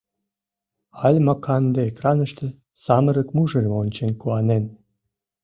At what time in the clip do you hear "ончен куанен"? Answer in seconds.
3.81-4.63